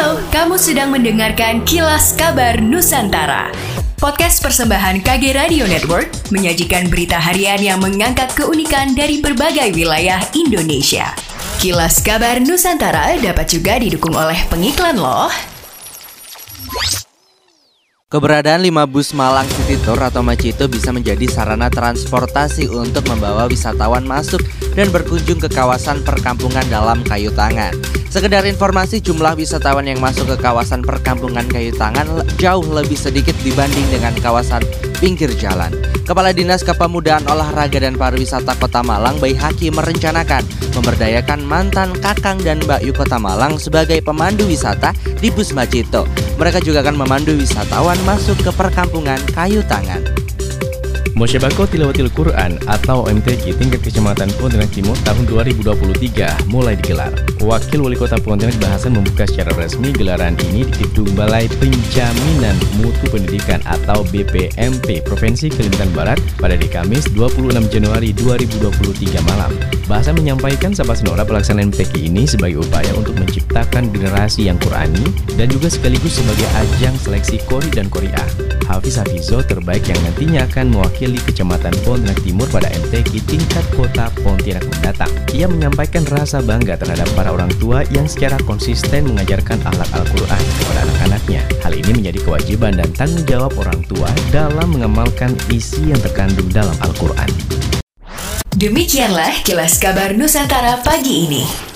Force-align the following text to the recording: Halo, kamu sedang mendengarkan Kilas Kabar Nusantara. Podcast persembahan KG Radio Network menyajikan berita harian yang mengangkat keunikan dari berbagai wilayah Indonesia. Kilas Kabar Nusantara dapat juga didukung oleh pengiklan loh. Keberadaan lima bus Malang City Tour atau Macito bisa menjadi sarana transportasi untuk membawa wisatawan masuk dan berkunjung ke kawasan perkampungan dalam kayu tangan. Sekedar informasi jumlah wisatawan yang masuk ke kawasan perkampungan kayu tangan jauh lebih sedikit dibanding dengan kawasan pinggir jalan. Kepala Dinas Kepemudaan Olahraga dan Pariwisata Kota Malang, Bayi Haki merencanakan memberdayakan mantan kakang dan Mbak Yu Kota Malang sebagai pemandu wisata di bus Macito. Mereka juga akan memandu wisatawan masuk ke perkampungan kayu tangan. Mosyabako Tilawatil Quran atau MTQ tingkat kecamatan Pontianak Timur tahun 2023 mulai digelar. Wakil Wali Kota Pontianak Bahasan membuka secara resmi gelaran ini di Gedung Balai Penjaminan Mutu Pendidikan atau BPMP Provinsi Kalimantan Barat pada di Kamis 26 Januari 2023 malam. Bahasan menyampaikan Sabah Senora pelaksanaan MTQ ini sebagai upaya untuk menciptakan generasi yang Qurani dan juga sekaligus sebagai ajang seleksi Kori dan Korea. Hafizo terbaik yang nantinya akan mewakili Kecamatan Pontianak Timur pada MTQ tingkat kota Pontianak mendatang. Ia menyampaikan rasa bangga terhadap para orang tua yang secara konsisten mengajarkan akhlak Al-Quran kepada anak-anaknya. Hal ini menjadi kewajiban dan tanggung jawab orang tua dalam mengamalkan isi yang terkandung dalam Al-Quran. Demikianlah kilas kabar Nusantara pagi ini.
Halo, 0.00 0.16
kamu 0.32 0.56
sedang 0.56 0.96
mendengarkan 0.96 1.60
Kilas 1.68 2.16
Kabar 2.16 2.56
Nusantara. 2.56 3.52
Podcast 4.00 4.40
persembahan 4.40 5.04
KG 5.04 5.36
Radio 5.36 5.68
Network 5.68 6.08
menyajikan 6.32 6.88
berita 6.88 7.20
harian 7.20 7.60
yang 7.60 7.84
mengangkat 7.84 8.32
keunikan 8.32 8.96
dari 8.96 9.20
berbagai 9.20 9.76
wilayah 9.76 10.24
Indonesia. 10.32 11.12
Kilas 11.60 12.00
Kabar 12.00 12.40
Nusantara 12.40 13.12
dapat 13.20 13.52
juga 13.52 13.76
didukung 13.76 14.16
oleh 14.16 14.40
pengiklan 14.48 14.96
loh. 14.96 15.28
Keberadaan 18.08 18.64
lima 18.64 18.88
bus 18.88 19.12
Malang 19.12 19.52
City 19.52 19.76
Tour 19.84 20.00
atau 20.00 20.24
Macito 20.24 20.64
bisa 20.64 20.96
menjadi 20.96 21.28
sarana 21.28 21.68
transportasi 21.68 22.72
untuk 22.72 23.04
membawa 23.04 23.44
wisatawan 23.52 24.08
masuk 24.08 24.40
dan 24.72 24.88
berkunjung 24.88 25.44
ke 25.44 25.52
kawasan 25.52 26.00
perkampungan 26.08 26.64
dalam 26.72 27.04
kayu 27.04 27.28
tangan. 27.36 27.99
Sekedar 28.10 28.42
informasi 28.42 28.98
jumlah 28.98 29.38
wisatawan 29.38 29.86
yang 29.86 30.02
masuk 30.02 30.34
ke 30.34 30.42
kawasan 30.42 30.82
perkampungan 30.82 31.46
kayu 31.46 31.70
tangan 31.70 32.26
jauh 32.42 32.66
lebih 32.66 32.98
sedikit 32.98 33.38
dibanding 33.46 33.86
dengan 33.86 34.10
kawasan 34.18 34.66
pinggir 34.98 35.30
jalan. 35.38 35.70
Kepala 36.02 36.34
Dinas 36.34 36.66
Kepemudaan 36.66 37.22
Olahraga 37.30 37.78
dan 37.78 37.94
Pariwisata 37.94 38.58
Kota 38.58 38.82
Malang, 38.82 39.22
Bayi 39.22 39.38
Haki 39.38 39.70
merencanakan 39.70 40.42
memberdayakan 40.74 41.38
mantan 41.46 41.94
kakang 42.02 42.42
dan 42.42 42.58
Mbak 42.66 42.82
Yu 42.82 42.90
Kota 42.90 43.22
Malang 43.22 43.62
sebagai 43.62 44.02
pemandu 44.02 44.42
wisata 44.50 44.90
di 45.22 45.30
bus 45.30 45.54
Macito. 45.54 46.02
Mereka 46.34 46.66
juga 46.66 46.82
akan 46.82 47.06
memandu 47.06 47.38
wisatawan 47.38 47.98
masuk 48.02 48.42
ke 48.42 48.50
perkampungan 48.50 49.22
kayu 49.30 49.62
tangan. 49.70 50.02
Mosyabako 51.20 51.68
Tilawatil 51.68 52.08
Quran 52.16 52.56
atau 52.64 53.04
MTQ 53.04 53.52
tingkat 53.60 53.84
kecamatan 53.84 54.32
Pontianak 54.40 54.72
Timur 54.72 54.96
tahun 55.04 55.28
2023 55.28 56.48
mulai 56.48 56.80
digelar. 56.80 57.12
Wakil 57.44 57.84
Wali 57.84 57.92
Kota 57.92 58.16
Pontianak 58.16 58.56
Bahasan 58.56 58.96
membuka 58.96 59.28
secara 59.28 59.52
resmi 59.60 59.92
gelaran 59.92 60.32
ini 60.48 60.64
di 60.64 60.80
Gedung 60.80 61.12
Balai 61.12 61.44
Penjaminan 61.60 62.56
Mutu 62.80 63.12
Pendidikan 63.12 63.60
atau 63.68 64.00
BPMP 64.08 65.04
Provinsi 65.04 65.52
Kalimantan 65.52 65.92
Barat 65.92 66.16
pada 66.40 66.56
di 66.56 66.64
Kamis 66.64 67.04
26 67.12 67.68
Januari 67.68 68.16
2023 68.16 69.20
malam. 69.28 69.52
Bahasan 69.92 70.16
menyampaikan 70.16 70.72
Sabah 70.72 70.96
Senora 70.96 71.28
pelaksanaan 71.28 71.68
MTQ 71.68 72.00
ini 72.00 72.24
sebagai 72.24 72.64
upaya 72.64 72.96
untuk 72.96 73.12
menciptakan 73.20 73.92
generasi 73.92 74.48
yang 74.48 74.56
Qurani 74.56 75.04
dan 75.36 75.52
juga 75.52 75.68
sekaligus 75.68 76.16
sebagai 76.16 76.48
ajang 76.64 76.96
seleksi 76.96 77.36
Kori 77.44 77.68
dan 77.68 77.92
Korea. 77.92 78.24
Hafizo 78.98 79.44
terbaik 79.44 79.86
yang 79.86 80.00
nantinya 80.02 80.48
akan 80.50 80.74
mewakili 80.74 81.20
Kecamatan 81.22 81.70
Pontianak 81.86 82.18
Timur 82.26 82.48
pada 82.50 82.66
MTQ 82.72 83.22
tingkat 83.28 83.64
kota 83.76 84.10
Pontianak 84.24 84.66
mendatang. 84.66 85.12
Ia 85.30 85.46
menyampaikan 85.46 86.02
rasa 86.08 86.42
bangga 86.42 86.74
terhadap 86.80 87.06
para 87.14 87.30
orang 87.30 87.52
tua 87.62 87.86
yang 87.94 88.10
secara 88.10 88.40
konsisten 88.42 89.06
mengajarkan 89.06 89.60
akhlak 89.62 89.90
Al-Quran 89.94 90.42
kepada 90.58 90.80
anak-anaknya. 90.88 91.42
Hal 91.62 91.72
ini 91.76 91.90
menjadi 92.02 92.18
kewajiban 92.24 92.72
dan 92.80 92.90
tanggung 92.96 93.26
jawab 93.28 93.52
orang 93.60 93.80
tua 93.86 94.10
dalam 94.34 94.72
mengamalkan 94.74 95.36
isi 95.52 95.94
yang 95.94 96.00
terkandung 96.02 96.50
dalam 96.50 96.74
Al-Quran. 96.82 97.30
Demikianlah 98.50 99.46
kilas 99.46 99.78
kabar 99.78 100.18
Nusantara 100.18 100.82
pagi 100.82 101.30
ini. 101.30 101.69